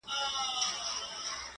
[0.03, 1.47] دصدقېجاريېزوردیتردېحدهپورې،